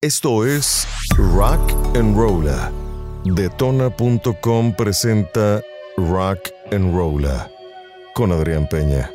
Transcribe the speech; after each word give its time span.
Esto 0.00 0.46
es 0.46 0.86
Rock 1.16 1.72
and 1.96 2.16
Rolla. 2.16 2.70
Detona.com 3.24 4.72
presenta 4.76 5.60
Rock 5.96 6.38
and 6.70 6.94
Rolla 6.94 7.50
con 8.14 8.30
Adrián 8.30 8.68
Peña. 8.68 9.10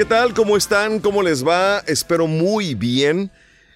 ¿Qué 0.00 0.06
tal? 0.06 0.32
¿Cómo 0.32 0.56
están? 0.56 0.98
¿Cómo 1.00 1.22
les 1.22 1.46
va? 1.46 1.80
Espero 1.80 2.26
muy 2.26 2.74
bien. 2.74 3.30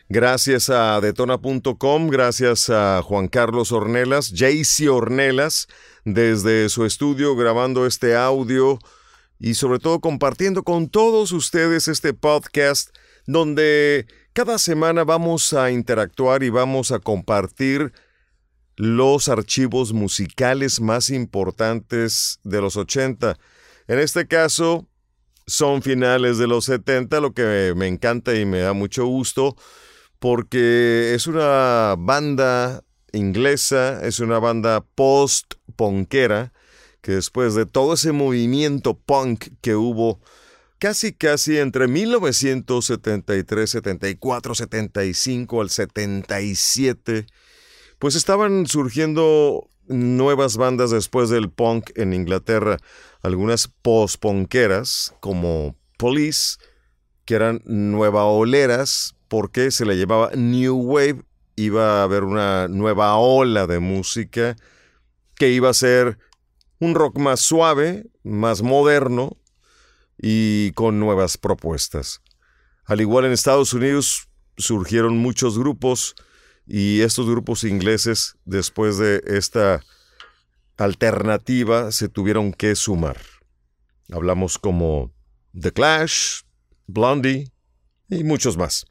Gracias 0.09 0.71
a 0.71 0.99
detona.com, 1.03 2.09
gracias 2.09 2.71
a 2.71 3.03
Juan 3.03 3.29
Carlos 3.29 3.73
Ornelas, 3.73 4.31
JC 4.33 4.89
Ornelas, 4.91 5.69
desde 6.07 6.71
su 6.71 6.87
estudio 6.87 7.37
grabando 7.37 7.85
este 7.85 8.17
audio 8.17 8.79
y 9.39 9.53
sobre 9.53 9.81
todo 9.81 10.01
compartiendo 10.01 10.63
con 10.63 10.89
todos 10.89 11.31
ustedes 11.33 11.89
este 11.89 12.15
podcast 12.15 12.97
donde 13.27 14.07
cada 14.33 14.57
semana 14.57 15.05
vamos 15.05 15.53
a 15.53 15.71
interactuar 15.73 16.43
y 16.43 16.49
vamos 16.49 16.91
a 16.91 17.01
compartir 17.01 17.93
los 18.77 19.29
archivos 19.29 19.93
musicales 19.93 20.81
más 20.81 21.11
importantes 21.11 22.41
de 22.45 22.63
los 22.63 22.79
80. 22.79 23.37
En 23.89 23.99
este 23.99 24.27
caso, 24.27 24.89
son 25.47 25.83
finales 25.83 26.39
de 26.39 26.47
los 26.47 26.65
70, 26.67 27.21
lo 27.21 27.33
que 27.33 27.75
me 27.77 27.87
encanta 27.87 28.35
y 28.35 28.45
me 28.45 28.61
da 28.61 28.73
mucho 28.73 29.07
gusto 29.07 29.57
porque 30.19 31.13
es 31.15 31.27
una 31.27 31.97
banda 31.99 32.83
inglesa, 33.13 34.01
es 34.07 34.21
una 34.21 34.39
banda 34.39 34.83
post-punkera, 34.95 36.53
que 37.03 37.13
después 37.13 37.55
de 37.55 37.67
todo 37.67 37.93
ese 37.93 38.13
movimiento 38.13 38.95
punk 38.95 39.49
que 39.61 39.75
hubo 39.77 40.21
casi 40.79 41.13
casi 41.13 41.59
entre 41.59 41.89
1973, 41.89 43.71
74, 43.71 44.55
75 44.55 45.61
al 45.61 45.69
77, 45.69 47.27
pues 47.99 48.15
estaban 48.15 48.67
surgiendo 48.67 49.69
nuevas 49.87 50.57
bandas 50.57 50.91
después 50.91 51.31
del 51.31 51.51
punk 51.51 51.91
en 51.97 52.13
Inglaterra, 52.13 52.79
algunas 53.23 53.69
post-punkeras 53.69 55.15
como 55.21 55.77
Police, 55.99 56.57
que 57.25 57.35
eran 57.35 57.63
nueva 57.65 58.25
oleras, 58.25 59.15
porque 59.29 59.71
se 59.71 59.85
le 59.85 59.97
llevaba 59.97 60.31
New 60.35 60.77
Wave, 60.77 61.23
iba 61.57 62.01
a 62.01 62.03
haber 62.05 62.25
una 62.25 62.69
nueva 62.69 63.17
ola 63.17 63.67
de 63.67 63.79
música 63.79 64.57
que 65.37 65.51
iba 65.51 65.71
a 65.71 65.75
ser 65.75 66.19
un 66.79 66.95
rock 66.95 67.19
más 67.19 67.41
suave, 67.41 68.07
más 68.23 68.63
moderno 68.63 69.37
y 70.19 70.73
con 70.73 71.01
nuevas 71.01 71.39
propuestas. 71.39 72.21
Al 72.85 73.01
igual 73.01 73.25
en 73.25 73.33
Estados 73.33 73.73
Unidos 73.73 74.29
surgieron 74.57 75.17
muchos 75.17 75.59
grupos 75.59 76.15
y 76.67 77.01
estos 77.03 77.29
grupos 77.29 77.65
ingleses 77.65 78.37
después 78.45 78.99
de 78.99 79.23
esta 79.27 79.83
alternativa 80.77 81.93
se 81.93 82.09
tuvieron 82.09 82.53
que 82.53 82.75
sumar. 82.75 83.19
Hablamos 84.11 84.59
como 84.59 85.13
The 85.59 85.73
Clash, 85.73 86.43
Blondie 86.87 87.53
y 88.09 88.25
muchos 88.25 88.57
más. 88.57 88.87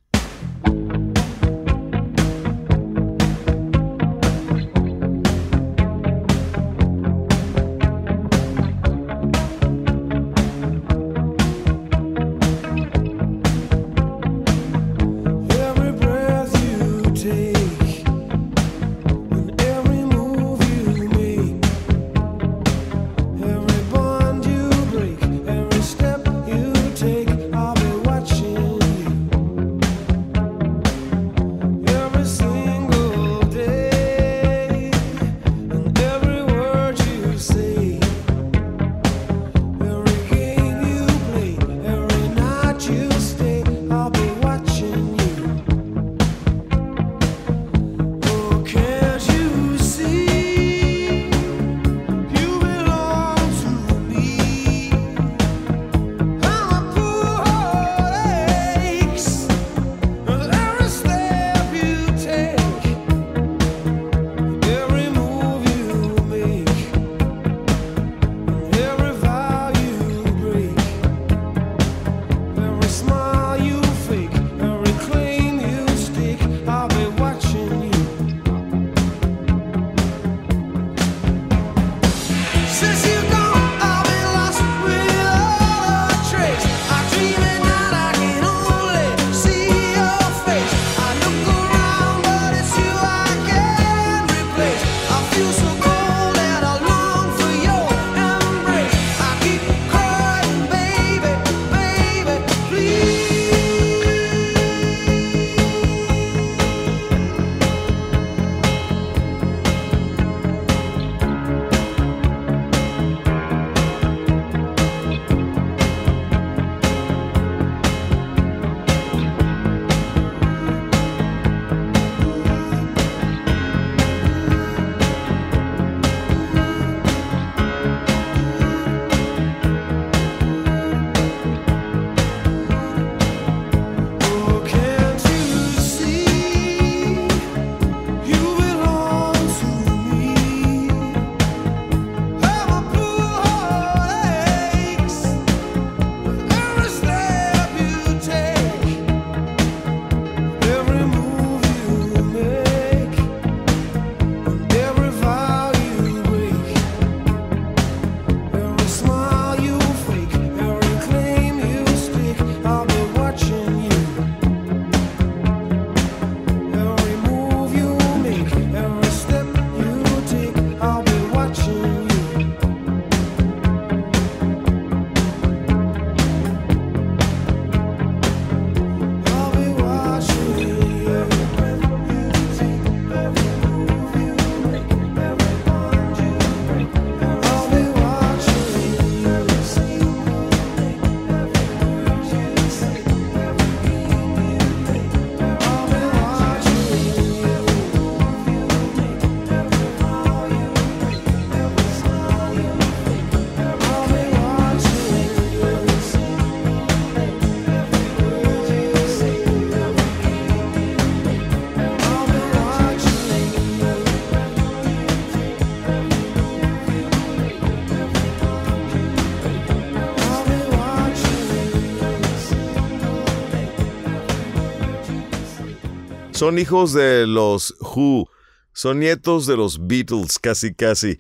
Son 226.44 226.60
hijos 226.60 226.92
de 226.92 227.26
los 227.26 227.74
Who, 227.80 228.30
son 228.74 229.00
nietos 229.00 229.46
de 229.48 229.56
los 229.56 229.88
Beatles, 229.88 230.40
casi 230.40 230.76
casi, 230.76 231.18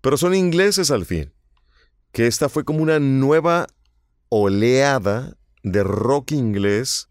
pero 0.00 0.16
son 0.16 0.34
ingleses 0.34 0.90
al 0.90 1.04
fin. 1.04 1.30
Que 2.10 2.26
esta 2.26 2.48
fue 2.48 2.64
como 2.64 2.82
una 2.82 2.98
nueva 2.98 3.66
oleada 4.30 5.36
de 5.62 5.82
rock 5.82 6.32
inglés, 6.32 7.06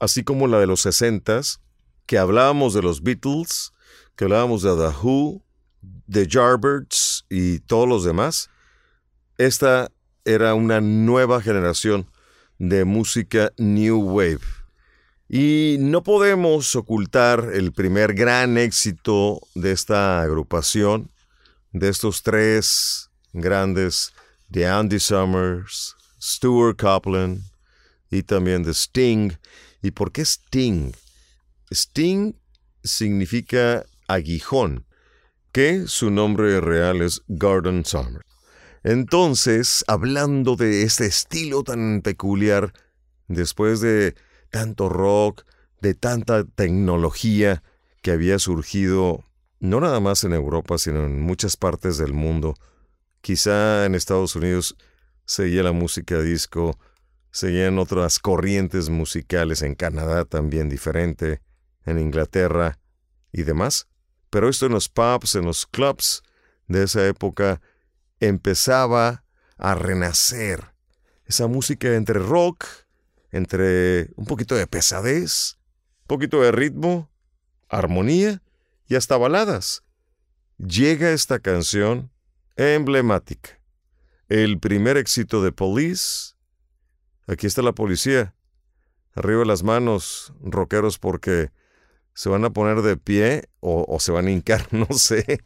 así 0.00 0.24
como 0.24 0.48
la 0.48 0.58
de 0.58 0.66
los 0.66 0.84
60s, 0.84 1.60
que 2.04 2.18
hablábamos 2.18 2.74
de 2.74 2.82
los 2.82 3.00
Beatles, 3.00 3.70
que 4.16 4.24
hablábamos 4.24 4.62
de 4.62 4.70
The 4.70 4.96
Who, 5.00 5.44
de 5.80 6.26
Yardbirds 6.26 7.26
y 7.30 7.60
todos 7.60 7.88
los 7.88 8.02
demás. 8.02 8.50
Esta 9.36 9.92
era 10.24 10.52
una 10.54 10.80
nueva 10.80 11.40
generación 11.42 12.10
de 12.58 12.84
música 12.84 13.52
New 13.56 14.00
Wave. 14.00 14.57
Y 15.28 15.76
no 15.78 16.02
podemos 16.02 16.74
ocultar 16.74 17.50
el 17.52 17.72
primer 17.72 18.14
gran 18.14 18.56
éxito 18.56 19.40
de 19.54 19.72
esta 19.72 20.22
agrupación, 20.22 21.10
de 21.72 21.90
estos 21.90 22.22
tres 22.22 23.10
grandes, 23.34 24.14
de 24.48 24.66
Andy 24.66 24.98
Summers, 24.98 25.96
Stuart 26.18 26.78
Copeland 26.78 27.42
y 28.10 28.22
también 28.22 28.62
de 28.62 28.72
Sting. 28.72 29.32
¿Y 29.82 29.90
por 29.90 30.12
qué 30.12 30.22
Sting? 30.22 30.92
Sting 31.70 32.32
significa 32.82 33.84
aguijón, 34.06 34.86
que 35.52 35.86
su 35.86 36.10
nombre 36.10 36.58
real 36.62 37.02
es 37.02 37.20
Gordon 37.28 37.84
Summer. 37.84 38.22
Entonces, 38.82 39.84
hablando 39.88 40.56
de 40.56 40.84
este 40.84 41.04
estilo 41.04 41.64
tan 41.64 42.00
peculiar, 42.00 42.72
después 43.26 43.80
de 43.80 44.14
tanto 44.50 44.88
rock, 44.88 45.44
de 45.80 45.94
tanta 45.94 46.44
tecnología 46.44 47.62
que 48.02 48.10
había 48.10 48.38
surgido 48.38 49.24
no 49.60 49.80
nada 49.80 50.00
más 50.00 50.24
en 50.24 50.32
Europa, 50.32 50.78
sino 50.78 51.04
en 51.04 51.20
muchas 51.20 51.56
partes 51.56 51.98
del 51.98 52.12
mundo. 52.12 52.54
Quizá 53.20 53.86
en 53.86 53.94
Estados 53.94 54.36
Unidos 54.36 54.76
seguía 55.24 55.62
la 55.62 55.72
música 55.72 56.20
disco, 56.20 56.78
seguían 57.30 57.78
otras 57.78 58.18
corrientes 58.18 58.88
musicales, 58.88 59.62
en 59.62 59.74
Canadá 59.74 60.24
también 60.24 60.68
diferente, 60.68 61.42
en 61.84 61.98
Inglaterra 61.98 62.78
y 63.32 63.42
demás. 63.42 63.88
Pero 64.30 64.48
esto 64.48 64.66
en 64.66 64.72
los 64.72 64.88
pubs, 64.88 65.34
en 65.34 65.44
los 65.44 65.66
clubs 65.66 66.22
de 66.66 66.84
esa 66.84 67.06
época, 67.06 67.60
empezaba 68.20 69.24
a 69.56 69.74
renacer. 69.74 70.72
Esa 71.24 71.46
música 71.46 71.94
entre 71.94 72.20
rock, 72.20 72.64
entre 73.30 74.10
un 74.16 74.26
poquito 74.26 74.54
de 74.54 74.66
pesadez, 74.66 75.58
un 76.02 76.06
poquito 76.06 76.40
de 76.40 76.52
ritmo, 76.52 77.10
armonía 77.68 78.42
y 78.86 78.96
hasta 78.96 79.16
baladas. 79.16 79.82
Llega 80.58 81.10
esta 81.10 81.38
canción 81.38 82.10
emblemática. 82.56 83.60
El 84.28 84.58
primer 84.58 84.96
éxito 84.96 85.42
de 85.42 85.52
Police. 85.52 86.34
Aquí 87.26 87.46
está 87.46 87.62
la 87.62 87.72
policía. 87.72 88.34
Arriba 89.14 89.44
las 89.44 89.62
manos, 89.62 90.32
rockeros, 90.40 90.98
porque 90.98 91.50
se 92.14 92.28
van 92.28 92.44
a 92.44 92.50
poner 92.50 92.82
de 92.82 92.96
pie 92.96 93.48
o, 93.60 93.84
o 93.88 94.00
se 94.00 94.12
van 94.12 94.26
a 94.26 94.30
hincar, 94.30 94.66
no 94.72 94.86
sé. 94.90 95.42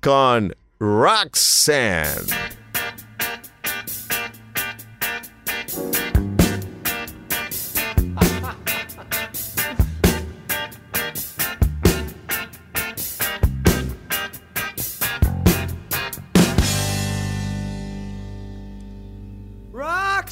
Con 0.00 0.54
Roxanne. 0.78 2.43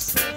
Podcast. 0.02 0.31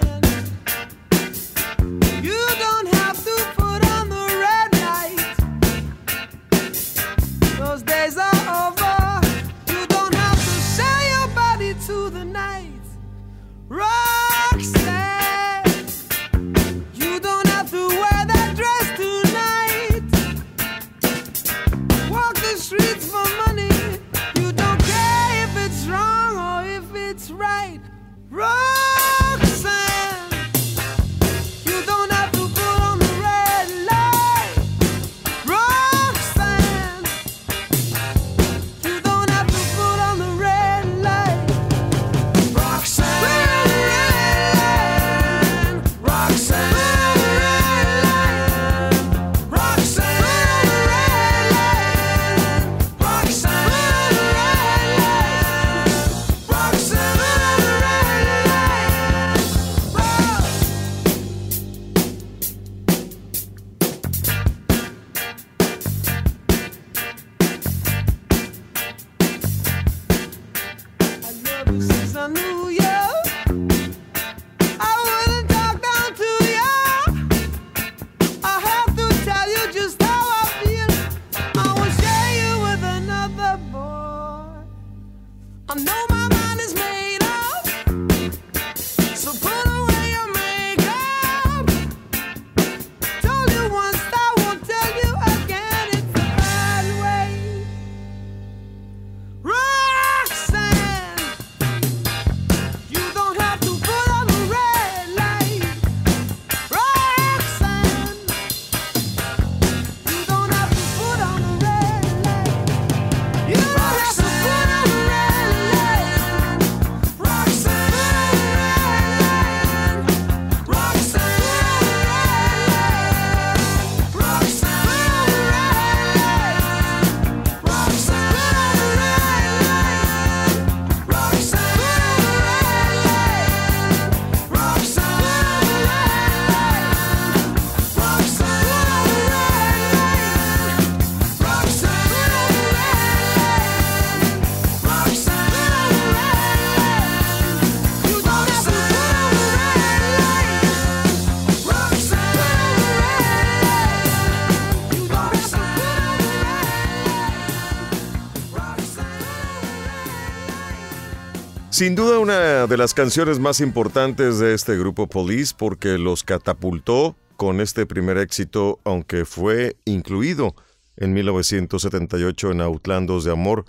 Sin 161.76 161.94
duda 161.94 162.18
una 162.20 162.66
de 162.66 162.76
las 162.78 162.94
canciones 162.94 163.38
más 163.38 163.60
importantes 163.60 164.38
de 164.38 164.54
este 164.54 164.78
grupo 164.78 165.08
Police 165.08 165.54
porque 165.54 165.98
los 165.98 166.24
catapultó 166.24 167.16
con 167.36 167.60
este 167.60 167.84
primer 167.84 168.16
éxito, 168.16 168.80
aunque 168.82 169.26
fue 169.26 169.76
incluido 169.84 170.54
en 170.96 171.12
1978 171.12 172.52
en 172.52 172.62
Outlandos 172.62 173.24
de 173.24 173.32
Amor 173.32 173.66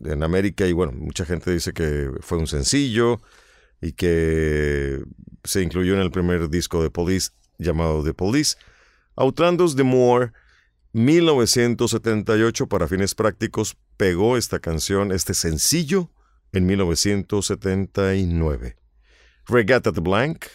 en 0.00 0.22
América 0.22 0.66
y 0.66 0.74
bueno, 0.74 0.92
mucha 0.92 1.24
gente 1.24 1.50
dice 1.50 1.72
que 1.72 2.10
fue 2.20 2.36
un 2.36 2.46
sencillo 2.46 3.18
y 3.80 3.92
que 3.92 5.02
se 5.42 5.62
incluyó 5.62 5.94
en 5.94 6.00
el 6.00 6.10
primer 6.10 6.50
disco 6.50 6.82
de 6.82 6.90
Police 6.90 7.30
llamado 7.56 8.04
The 8.04 8.12
Police. 8.12 8.58
Outlandos 9.16 9.74
de 9.74 9.84
Moore, 9.84 10.32
1978, 10.92 12.66
para 12.66 12.88
fines 12.88 13.14
prácticos, 13.14 13.78
pegó 13.96 14.36
esta 14.36 14.58
canción, 14.58 15.12
este 15.12 15.32
sencillo, 15.32 16.10
en 16.52 16.66
1979. 16.66 18.76
Regatta 19.46 19.92
the 19.92 20.00
Blank, 20.00 20.46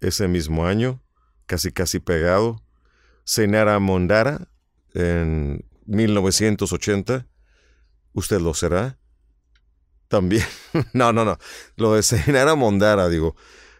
ese 0.00 0.28
mismo 0.28 0.66
año, 0.66 1.02
casi 1.46 1.72
casi 1.72 2.00
pegado. 2.00 2.62
Senara 3.24 3.78
Mondara, 3.78 4.48
en 4.94 5.64
1980. 5.86 7.26
¿Usted 8.12 8.40
lo 8.40 8.54
será? 8.54 8.98
También. 10.08 10.44
no, 10.92 11.12
no, 11.12 11.24
no. 11.24 11.38
Lo 11.76 11.94
de 11.94 12.02
Senara 12.02 12.54
Mondara, 12.54 13.08
digo. 13.08 13.36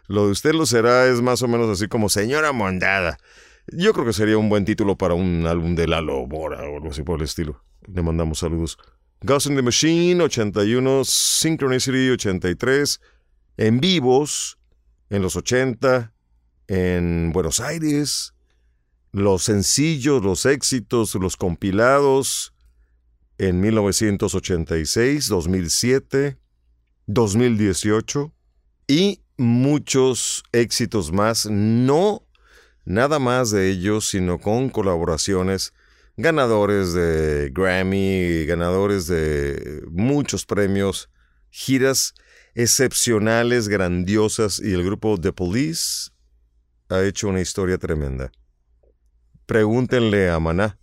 Lo 0.07 0.25
de 0.25 0.31
usted 0.31 0.53
lo 0.53 0.65
será 0.65 1.07
es 1.07 1.21
más 1.21 1.41
o 1.41 1.47
menos 1.47 1.69
así 1.69 1.87
como 1.87 2.09
Señora 2.09 2.51
Mondada. 2.51 3.17
Yo 3.67 3.93
creo 3.93 4.05
que 4.05 4.13
sería 4.13 4.37
un 4.37 4.49
buen 4.49 4.65
título 4.65 4.97
para 4.97 5.13
un 5.13 5.45
álbum 5.47 5.75
de 5.75 5.87
Lalo 5.87 6.25
Mora 6.27 6.63
o 6.63 6.75
algo 6.75 6.89
así 6.89 7.03
por 7.03 7.19
el 7.19 7.25
estilo. 7.25 7.63
Le 7.87 8.01
mandamos 8.01 8.39
saludos. 8.39 8.77
Ghost 9.23 9.45
in 9.45 9.55
the 9.55 9.61
Machine 9.61 10.19
81, 10.19 11.05
Synchronicity 11.05 12.09
83, 12.09 12.99
en 13.57 13.79
vivos 13.79 14.57
en 15.11 15.21
los 15.21 15.35
80, 15.35 16.11
en 16.67 17.31
Buenos 17.31 17.59
Aires, 17.59 18.33
los 19.11 19.43
sencillos, 19.43 20.23
los 20.23 20.47
éxitos, 20.47 21.13
los 21.13 21.37
compilados 21.37 22.55
en 23.37 23.61
1986, 23.61 25.27
2007, 25.27 26.37
2018 27.05 28.33
y 28.87 29.21
muchos 29.37 30.43
éxitos 30.51 31.11
más, 31.11 31.45
no 31.45 32.23
nada 32.85 33.19
más 33.19 33.51
de 33.51 33.69
ellos, 33.69 34.09
sino 34.09 34.39
con 34.39 34.69
colaboraciones, 34.69 35.75
ganadores 36.17 36.93
de 36.93 37.49
Grammy, 37.53 38.45
ganadores 38.45 39.07
de 39.07 39.83
muchos 39.89 40.45
premios, 40.45 41.09
giras 41.49 42.13
excepcionales, 42.53 43.67
grandiosas 43.67 44.59
y 44.59 44.73
el 44.73 44.83
grupo 44.83 45.17
The 45.19 45.33
Police 45.33 46.11
ha 46.89 47.03
hecho 47.03 47.29
una 47.29 47.41
historia 47.41 47.77
tremenda. 47.77 48.31
Pregúntenle 49.45 50.29
a 50.29 50.39
Maná. 50.39 50.77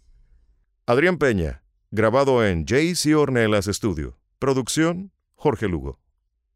Adrián 0.87 1.19
Peña, 1.19 1.63
grabado 1.91 2.45
en 2.47 2.65
JC 2.65 3.15
Ornelas 3.17 3.67
Studio. 3.67 4.19
Producción, 4.39 5.13
Jorge 5.35 5.69
Lugo. 5.69 6.01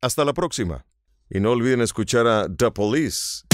Hasta 0.00 0.24
la 0.24 0.32
próxima. 0.32 0.86
Y 1.28 1.40
no 1.40 1.52
olviden 1.52 1.80
escuchar 1.80 2.26
a 2.26 2.48
The 2.48 2.70
Police 2.70 3.44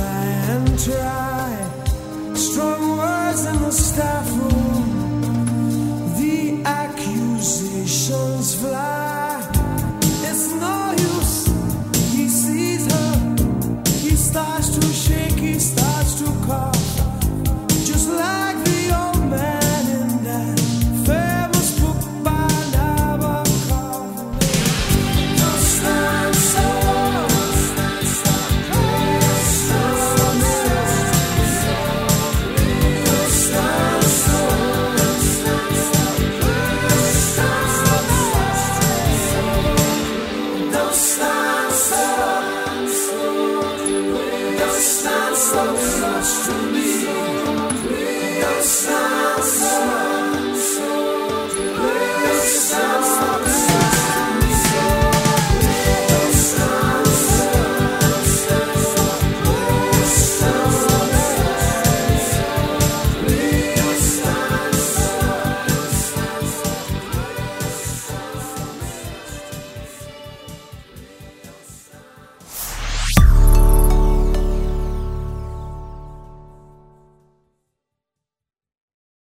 try 0.00 0.24
and 0.54 0.66
try. 0.86 1.50
Strong 2.34 2.82
words 2.98 3.42
in 3.50 3.56
the 3.64 3.72
staff 3.72 4.19